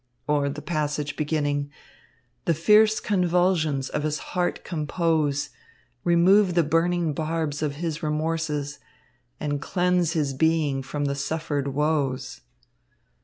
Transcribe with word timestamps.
or 0.25 0.49
the 0.49 0.63
passage 0.63 1.15
beginning: 1.15 1.69
'The 2.45 2.55
fierce 2.55 2.99
convulsions 2.99 3.87
of 3.87 4.01
his 4.01 4.17
heart 4.33 4.63
compose; 4.63 5.51
Remove 6.03 6.55
the 6.55 6.63
burning 6.63 7.13
barbs 7.13 7.61
of 7.61 7.75
his 7.75 8.01
remorses, 8.01 8.79
And 9.39 9.61
cleanse 9.61 10.13
his 10.13 10.33
being 10.33 10.81
from 10.81 11.05
the 11.05 11.13
suffered 11.13 11.67
woes!' 11.75 12.41